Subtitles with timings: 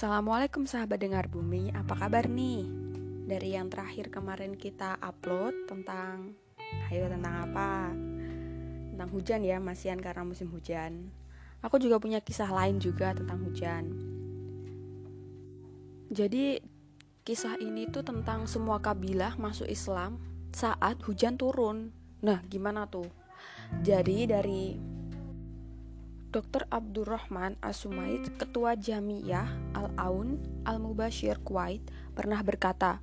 [0.00, 2.64] Assalamualaikum sahabat dengar bumi, apa kabar nih?
[3.28, 6.32] Dari yang terakhir kemarin kita upload tentang
[6.88, 7.92] Ayo tentang apa?
[8.96, 11.12] Tentang hujan ya, masihan karena musim hujan
[11.60, 13.92] Aku juga punya kisah lain juga tentang hujan
[16.08, 16.64] Jadi
[17.20, 20.16] kisah ini tuh tentang semua kabilah masuk Islam
[20.48, 21.92] saat hujan turun
[22.24, 23.12] Nah gimana tuh?
[23.84, 24.80] Jadi dari
[26.30, 26.62] Dr.
[26.70, 31.82] Abdurrahman As-Sumaid, Ketua Jamiyah Al-Aun Al-Mubashir Kuwait,
[32.14, 33.02] pernah berkata,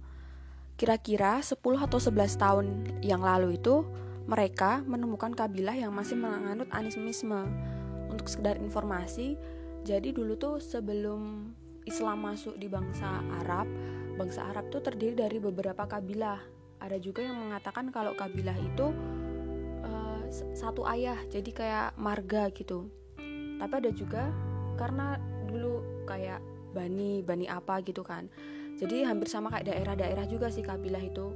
[0.79, 2.65] kira-kira 10 atau 11 tahun
[3.03, 3.83] yang lalu itu,
[4.31, 7.51] mereka menemukan kabilah yang masih menganut animisme.
[8.07, 9.35] Untuk sekedar informasi,
[9.83, 11.51] jadi dulu tuh sebelum
[11.83, 13.67] Islam masuk di bangsa Arab,
[14.15, 16.39] bangsa Arab tuh terdiri dari beberapa kabilah.
[16.79, 18.87] Ada juga yang mengatakan kalau kabilah itu
[19.83, 22.87] uh, satu ayah, jadi kayak marga gitu
[23.57, 24.29] tapi ada juga
[24.77, 25.17] karena
[25.49, 26.39] dulu kayak
[26.71, 28.29] bani bani apa gitu kan.
[28.77, 31.33] Jadi hampir sama kayak daerah-daerah juga sih kabilah itu.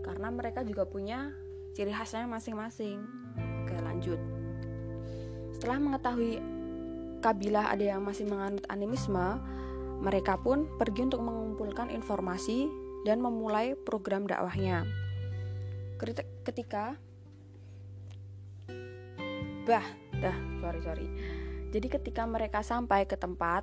[0.00, 1.28] Karena mereka juga punya
[1.76, 3.04] ciri khasnya masing-masing.
[3.62, 4.16] Oke lanjut.
[5.52, 6.40] Setelah mengetahui
[7.20, 9.36] kabilah ada yang masih menganut animisme
[10.00, 12.64] mereka pun pergi untuk mengumpulkan informasi
[13.04, 14.88] dan memulai program dakwahnya.
[16.48, 16.96] Ketika
[19.68, 19.84] bah
[20.16, 21.06] dah sorry sorry
[21.70, 23.62] jadi ketika mereka sampai ke tempat,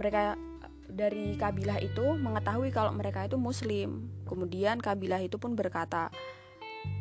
[0.00, 0.40] mereka
[0.88, 4.08] dari kabilah itu mengetahui kalau mereka itu muslim.
[4.28, 6.08] Kemudian kabilah itu pun berkata,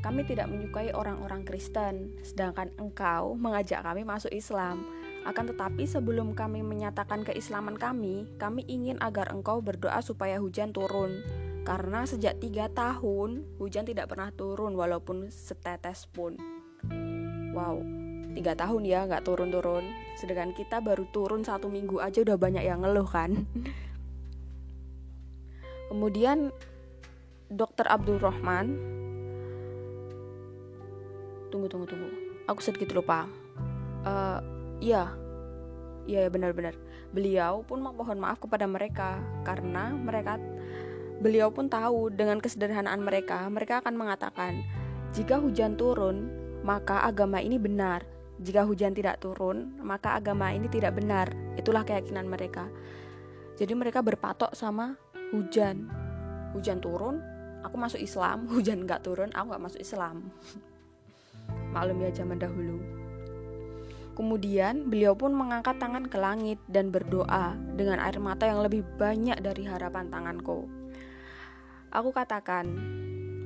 [0.03, 4.83] "Kami tidak menyukai orang-orang Kristen, sedangkan engkau mengajak kami masuk Islam.
[5.23, 11.23] Akan tetapi sebelum kami menyatakan keislaman kami, kami ingin agar engkau berdoa supaya hujan turun."
[11.61, 16.33] Karena sejak tiga tahun hujan tidak pernah turun walaupun setetes pun.
[17.53, 17.85] Wow,
[18.37, 19.83] tiga tahun ya nggak turun-turun.
[20.17, 23.45] Sedangkan kita baru turun satu minggu aja udah banyak yang ngeluh kan?
[25.91, 26.51] Kemudian
[27.51, 28.79] dokter Abdul Rahman.
[31.51, 32.09] Tunggu tunggu tunggu.
[32.47, 33.28] Aku sedikit lupa.
[34.07, 34.39] Uh,
[34.79, 35.11] iya.
[36.09, 36.73] Iya benar-benar
[37.11, 40.39] beliau pun mohon maaf kepada mereka karena mereka
[41.19, 44.63] beliau pun tahu dengan kesederhanaan mereka mereka akan mengatakan
[45.11, 46.31] jika hujan turun
[46.63, 48.07] maka agama ini benar
[48.41, 51.29] jika hujan tidak turun, maka agama ini tidak benar.
[51.53, 52.66] Itulah keyakinan mereka.
[53.53, 54.97] Jadi mereka berpatok sama
[55.29, 55.85] hujan.
[56.57, 57.22] Hujan turun,
[57.62, 58.46] aku masuk Islam.
[58.53, 60.34] Hujan nggak turun, aku nggak masuk Islam.
[61.74, 62.81] Maklum ya zaman dahulu.
[64.18, 69.38] Kemudian beliau pun mengangkat tangan ke langit dan berdoa dengan air mata yang lebih banyak
[69.40, 70.68] dari harapan tanganku.
[71.94, 72.68] Aku katakan,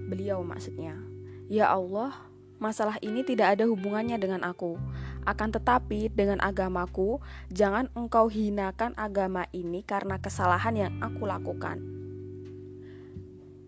[0.09, 0.97] beliau maksudnya,
[1.45, 2.15] Ya Allah,
[2.65, 4.73] Masalah ini tidak ada hubungannya dengan aku.
[5.21, 7.21] Akan tetapi, dengan agamaku,
[7.53, 11.77] jangan engkau hinakan agama ini karena kesalahan yang aku lakukan.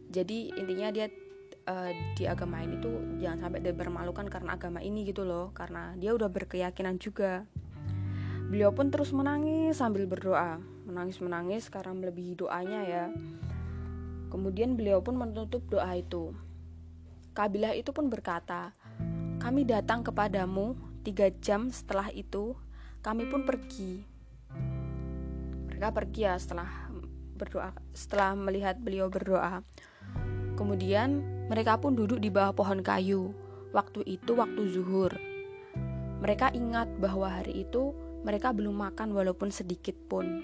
[0.09, 1.13] Jadi intinya dia
[1.69, 5.94] uh, di agama ini tuh jangan sampai dia bermalukan karena agama ini gitu loh, karena
[5.94, 7.46] dia udah berkeyakinan juga.
[8.50, 10.57] Beliau pun terus menangis sambil berdoa,
[10.90, 13.06] menangis-menangis karena melebihi doanya ya.
[14.34, 16.34] Kemudian beliau pun menutup doa itu.
[17.38, 18.74] Kabilah itu pun berkata,
[19.38, 20.74] kami datang kepadamu
[21.06, 22.58] tiga jam setelah itu,
[23.06, 24.02] kami pun pergi.
[25.70, 26.90] Mereka pergi ya setelah
[27.38, 29.62] berdoa, setelah melihat beliau berdoa.
[30.58, 33.31] Kemudian mereka pun duduk di bawah pohon kayu.
[33.72, 35.14] Waktu itu waktu zuhur.
[36.18, 37.94] Mereka ingat bahwa hari itu
[38.25, 40.42] mereka belum makan walaupun sedikit pun.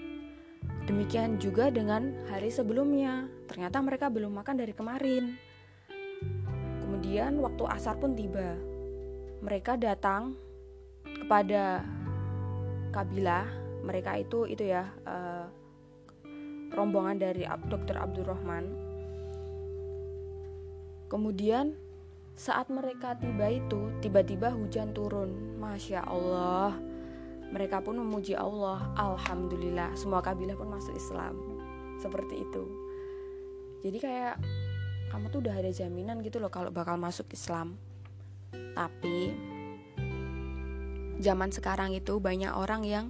[0.86, 3.26] Demikian juga dengan hari sebelumnya.
[3.50, 5.34] Ternyata mereka belum makan dari kemarin.
[6.78, 8.73] Kemudian waktu asar pun tiba.
[9.44, 10.32] Mereka datang
[11.04, 11.84] kepada
[12.96, 13.44] kabilah
[13.84, 15.44] mereka itu itu ya uh,
[16.72, 18.00] rombongan dari Dr.
[18.00, 18.64] Abdurrahman.
[21.12, 21.76] Kemudian
[22.34, 25.60] saat mereka tiba itu tiba-tiba hujan turun.
[25.60, 26.74] Masya Allah.
[27.52, 28.90] Mereka pun memuji Allah.
[28.96, 29.92] Alhamdulillah.
[29.94, 31.36] Semua kabilah pun masuk Islam.
[32.00, 32.64] Seperti itu.
[33.84, 34.40] Jadi kayak
[35.12, 37.78] kamu tuh udah ada jaminan gitu loh kalau bakal masuk Islam
[38.74, 39.32] tapi
[41.22, 43.06] zaman sekarang itu banyak orang yang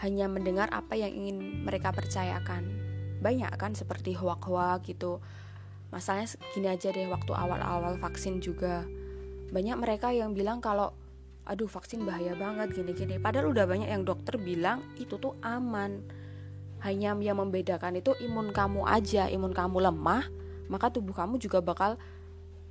[0.00, 2.64] hanya mendengar apa yang ingin mereka percayakan.
[3.20, 5.20] Banyak kan seperti hoak-hoak gitu.
[5.92, 8.88] Masalahnya gini aja deh waktu awal-awal vaksin juga.
[9.52, 10.96] Banyak mereka yang bilang kalau
[11.44, 13.20] aduh vaksin bahaya banget gini-gini.
[13.20, 16.00] Padahal udah banyak yang dokter bilang itu tuh aman.
[16.80, 20.24] Hanya yang membedakan itu imun kamu aja imun kamu lemah
[20.70, 21.98] maka tubuh kamu juga bakal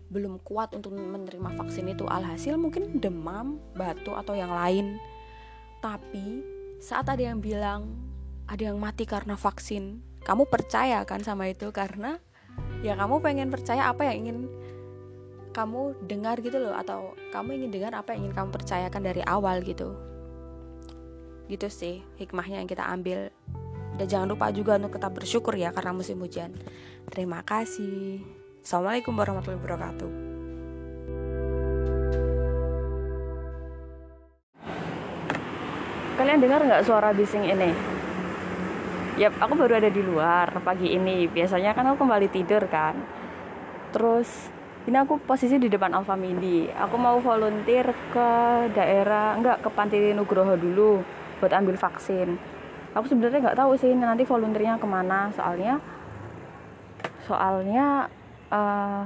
[0.09, 2.05] belum kuat untuk menerima vaksin itu.
[2.09, 4.97] Alhasil mungkin demam, batuk atau yang lain.
[5.79, 6.43] Tapi
[6.81, 7.93] saat ada yang bilang
[8.49, 11.71] ada yang mati karena vaksin kamu percaya kan sama itu?
[11.71, 12.19] Karena
[12.83, 14.37] ya kamu pengen percaya apa yang ingin
[15.49, 19.63] kamu dengar gitu loh atau kamu ingin dengar apa yang ingin kamu percayakan dari awal
[19.63, 19.95] gitu.
[21.49, 23.33] Gitu sih hikmahnya yang kita ambil.
[23.99, 26.55] Dan jangan lupa juga untuk tetap bersyukur ya karena musim hujan.
[27.11, 30.11] Terima kasih assalamualaikum warahmatullahi wabarakatuh
[36.19, 37.71] kalian dengar nggak suara bising ini
[39.19, 41.27] Yap, aku baru ada di luar pagi ini.
[41.27, 42.95] Biasanya kan aku kembali tidur kan.
[43.91, 44.47] Terus
[44.87, 46.71] ini aku posisi di depan Alfa Midi.
[46.71, 48.29] Aku mau volunteer ke
[48.71, 51.03] daerah, enggak ke Panti Nugroho dulu
[51.43, 52.39] buat ambil vaksin.
[52.95, 55.35] Aku sebenarnya nggak tahu sih nanti volunteernya ke mana.
[55.35, 55.83] Soalnya,
[57.27, 58.07] soalnya,
[58.49, 59.03] uh,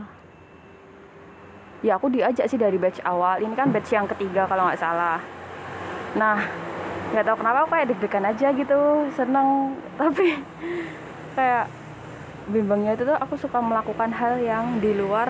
[1.84, 3.40] ya aku diajak sih dari batch awal.
[3.40, 5.20] Ini kan batch yang ketiga kalau nggak salah.
[6.14, 6.38] Nah,
[7.14, 8.80] nggak tahu kenapa aku kayak deg-degan aja gitu
[9.14, 10.34] seneng tapi
[11.38, 11.70] kayak
[12.50, 15.30] bimbangnya itu tuh aku suka melakukan hal yang di luar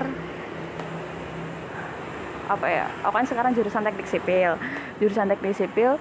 [2.48, 4.56] apa ya aku kan sekarang jurusan teknik sipil
[5.04, 6.00] jurusan teknik sipil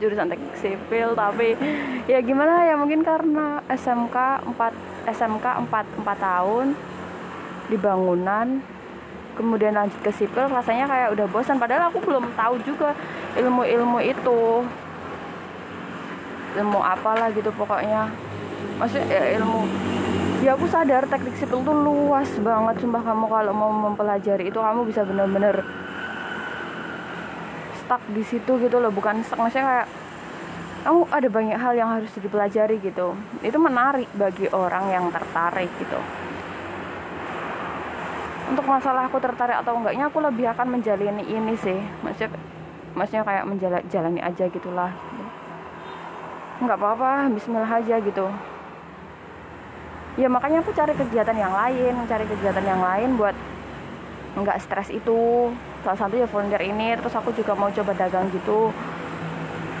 [0.00, 1.54] jurusan teknik sipil tapi
[2.08, 4.16] ya gimana ya mungkin karena SMK
[4.56, 6.66] 4 SMK 4 4 tahun
[7.70, 8.64] di bangunan
[9.40, 11.56] kemudian lanjut ke sipil rasanya kayak udah bosan.
[11.56, 12.92] Padahal aku belum tahu juga
[13.40, 14.40] ilmu-ilmu itu.
[16.60, 18.12] Ilmu apalah gitu pokoknya.
[18.76, 19.64] Maksudnya ya ilmu.
[20.44, 22.84] Ya aku sadar teknik sipil tuh luas banget.
[22.84, 25.64] Sumpah kamu kalau mau mempelajari itu kamu bisa bener-bener
[27.90, 29.88] stuck di situ gitu loh bukan stuck maksudnya kayak
[30.86, 33.12] kamu ada banyak hal yang harus dipelajari gitu.
[33.42, 35.98] Itu menarik bagi orang yang tertarik gitu.
[38.48, 41.76] Untuk masalah aku tertarik atau enggaknya aku lebih akan menjalani ini sih.
[42.06, 42.32] Maksudnya
[42.96, 44.94] maksudnya kayak menjalani aja gitulah.
[46.62, 48.26] Nggak apa-apa Bismillah aja gitu.
[50.14, 53.36] Ya makanya aku cari kegiatan yang lain cari kegiatan yang lain buat
[54.38, 55.50] nggak stres itu.
[55.82, 58.70] Salah satu ya volunteer ini terus aku juga mau coba dagang gitu.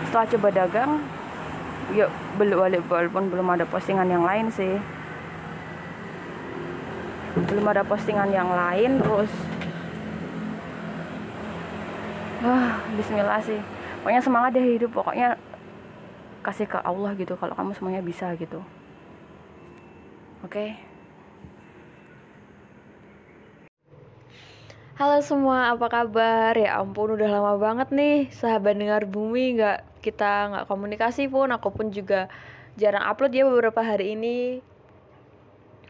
[0.08, 0.90] Setelah coba dagang
[1.94, 2.06] ya
[2.38, 4.78] belum walaupun belum ada postingan yang lain sih.
[7.46, 9.30] Belum ada postingan yang lain terus
[12.40, 13.60] ah Bismillah sih.
[14.00, 15.36] Pokoknya semangat deh hidup pokoknya
[16.40, 18.64] kasih ke Allah gitu kalau kamu semuanya bisa gitu.
[20.40, 20.56] Oke?
[20.56, 20.89] okay?
[25.00, 26.52] Halo semua, apa kabar?
[26.60, 31.72] Ya ampun, udah lama banget nih sahabat dengar bumi nggak kita nggak komunikasi pun, aku
[31.72, 32.28] pun juga
[32.76, 34.60] jarang upload ya beberapa hari ini.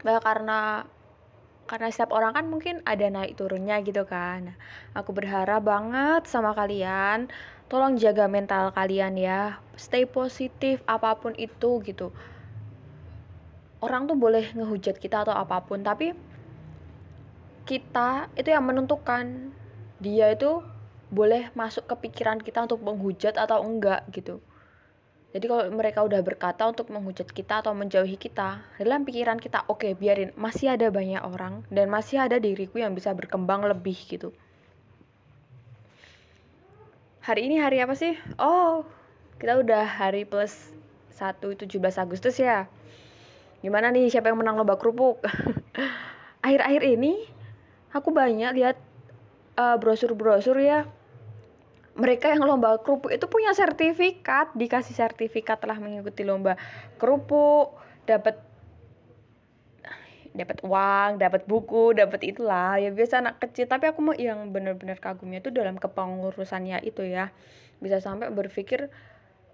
[0.06, 0.86] Bah, karena
[1.66, 4.54] karena setiap orang kan mungkin ada naik turunnya gitu kan.
[4.94, 7.26] Aku berharap banget sama kalian,
[7.66, 9.58] tolong jaga mental kalian ya.
[9.74, 12.14] Stay positif apa pun itu gitu.
[13.82, 16.14] Orang tuh boleh ngehujat kita atau apa pun, tapi
[17.64, 19.54] kita itu yang menentukan
[20.00, 20.64] dia itu
[21.10, 24.38] boleh masuk ke pikiran kita untuk menghujat atau enggak gitu.
[25.30, 29.86] Jadi kalau mereka udah berkata untuk menghujat kita atau menjauhi kita, dalam pikiran kita, oke
[29.86, 34.34] okay, biarin, masih ada banyak orang dan masih ada diriku yang bisa berkembang lebih gitu.
[37.22, 38.18] Hari ini hari apa sih?
[38.42, 38.82] Oh,
[39.38, 40.74] kita udah hari plus
[41.14, 42.66] 1 17 Agustus ya.
[43.62, 45.22] Gimana nih siapa yang menang lomba kerupuk?
[46.44, 47.22] Akhir-akhir ini
[47.90, 48.76] aku banyak lihat
[49.58, 50.86] uh, brosur-brosur ya
[51.98, 56.54] mereka yang lomba kerupuk itu punya sertifikat dikasih sertifikat telah mengikuti lomba
[56.96, 58.50] kerupuk dapat
[60.30, 63.66] dapat uang, dapat buku, dapat itulah ya biasa anak kecil.
[63.66, 67.34] Tapi aku mau yang benar-benar kagumnya itu dalam kepengurusannya itu ya.
[67.82, 68.86] Bisa sampai berpikir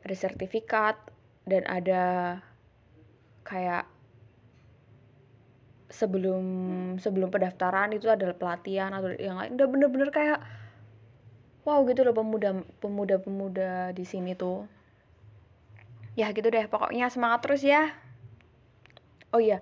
[0.04, 1.00] ada sertifikat
[1.48, 2.04] dan ada
[3.46, 3.88] kayak
[5.86, 6.44] sebelum
[6.98, 9.54] sebelum pendaftaran itu adalah pelatihan atau yang lain.
[9.54, 10.38] Udah bener-bener kayak
[11.66, 14.66] wow gitu loh pemuda pemuda pemuda di sini tuh.
[16.16, 17.92] Ya gitu deh pokoknya semangat terus ya.
[19.34, 19.60] Oh iya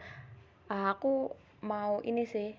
[0.68, 1.32] aku
[1.64, 2.56] mau ini sih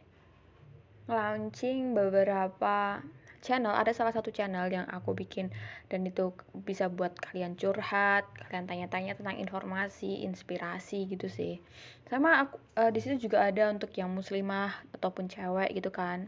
[1.05, 3.01] launching beberapa
[3.45, 5.53] channel ada salah satu channel yang aku bikin.
[5.85, 6.33] Dan itu
[6.65, 11.61] bisa buat kalian curhat kalian tanya-tanya tentang informasi inspirasi gitu sih.
[12.09, 16.25] Sama aku uh, di situ juga ada untuk yang muslimah ataupun cewek gitu kan.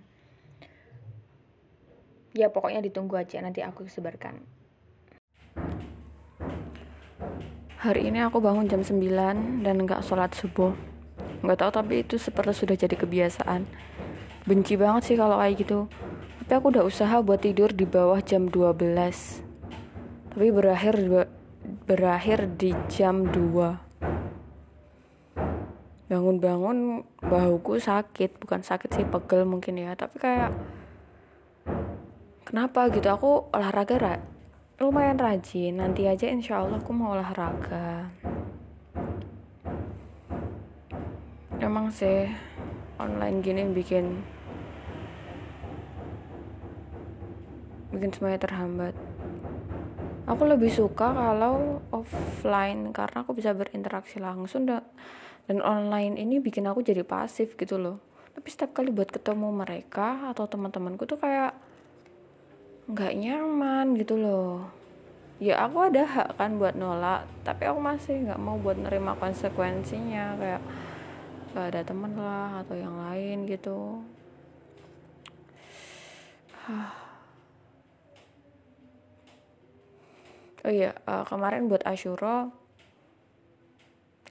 [2.38, 4.38] Ya pokoknya ditunggu aja nanti aku sebarkan.
[7.81, 10.74] Hari ini aku bangun jam 9 dan nggak sholat subuh.
[11.41, 13.65] Nggak tahu tapi itu seperti sudah jadi kebiasaan.
[14.50, 15.86] Benci banget sih kalau kayak gitu
[16.44, 18.77] tapi aku udah usaha buat tidur di bawah jam 12
[20.34, 20.96] tapi berakhir
[21.89, 23.88] berakhir di jam 2
[26.08, 28.39] bangun-bangun bahuku sakit.
[28.39, 29.94] Bukan sakit sih pegel mungkin ya.
[29.94, 30.51] Tapi kayak
[32.48, 33.08] kenapa gitu?
[33.12, 34.13] Aku olahraga ra
[34.79, 35.79] lumayan rajin.
[35.79, 38.08] Nanti aja insya Allah aku mau olahraga.
[41.60, 42.32] Emang sih
[42.96, 44.24] online gini bikin
[47.98, 48.94] bikin semuanya terhambat.
[50.30, 54.86] Aku lebih suka kalau offline karena aku bisa berinteraksi langsung dan
[55.48, 57.98] dan online ini bikin aku jadi pasif gitu loh.
[58.38, 61.58] Tapi setiap kali buat ketemu mereka atau teman-temanku tuh kayak
[62.92, 64.70] nggak nyaman gitu loh.
[65.42, 70.38] Ya aku ada hak kan buat nolak tapi aku masih nggak mau buat nerima konsekuensinya
[70.38, 70.62] kayak
[71.58, 74.06] gak ada temen lah atau yang lain gitu
[80.67, 82.51] oh iya uh, kemarin buat Ashura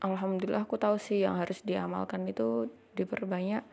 [0.05, 3.65] alhamdulillah aku tahu sih yang harus diamalkan itu diperbanyak.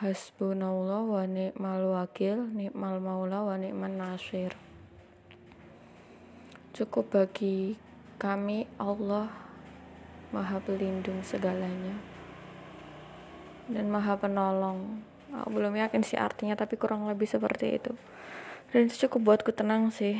[0.00, 4.56] Hasbunallah wa ni'mal wakil ni'mal maula wa ni'man nasir.
[6.72, 7.76] Cukup bagi
[8.16, 9.28] kami Allah
[10.30, 12.00] maha pelindung segalanya
[13.68, 15.04] dan maha penolong.
[15.30, 17.92] Aku belum yakin sih artinya tapi kurang lebih seperti itu.
[18.72, 20.16] Dan itu cukup buatku tenang sih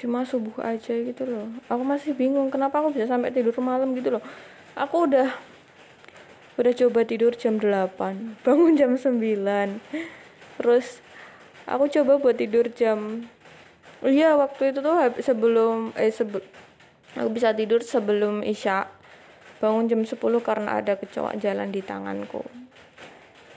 [0.00, 1.52] cuma subuh aja gitu loh.
[1.68, 4.24] Aku masih bingung kenapa aku bisa sampai tidur malam gitu loh.
[4.72, 5.28] Aku udah
[6.60, 7.96] udah coba tidur jam 8
[8.44, 9.16] bangun jam 9
[10.60, 11.00] terus
[11.64, 13.24] aku coba buat tidur jam
[14.04, 14.92] iya waktu itu tuh
[15.24, 16.44] sebelum eh sebelum
[17.16, 18.92] aku bisa tidur sebelum isya
[19.60, 22.40] bangun jam 10 karena ada kecoak jalan di tanganku.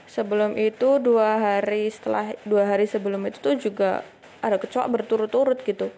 [0.04, 4.04] Sebelum itu dua hari setelah dua hari sebelum itu tuh juga
[4.44, 5.88] ada kecoak berturut-turut gitu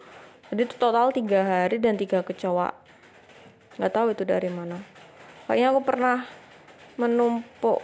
[0.47, 2.71] jadi itu total tiga hari dan tiga kecoa.
[3.77, 4.79] Nggak tahu itu dari mana.
[5.51, 6.19] Kayaknya aku pernah
[6.95, 7.83] menumpuk.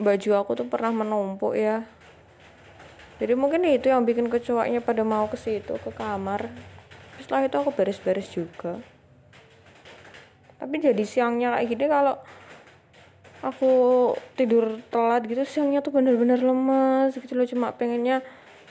[0.00, 1.84] Baju aku tuh pernah menumpuk ya.
[3.18, 6.48] Jadi mungkin itu yang bikin kecoaknya pada mau ke situ ke kamar.
[7.20, 8.78] Setelah itu aku beres-beres juga.
[10.58, 12.14] Tapi jadi siangnya kayak gini kalau
[13.38, 13.70] aku
[14.34, 17.46] tidur telat gitu siangnya tuh bener-bener lemes gitu loh.
[17.46, 18.22] Cuma pengennya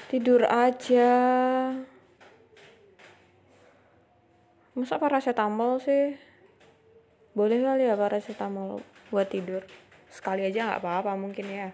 [0.08, 1.12] tidur aja
[4.78, 6.14] masa paracetamol sih?
[7.34, 9.66] Boleh kali ya paracetamol buat tidur.
[10.14, 11.74] Sekali aja nggak apa-apa mungkin ya